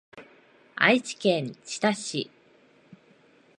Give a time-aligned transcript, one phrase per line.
[0.77, 2.31] 愛知県知多市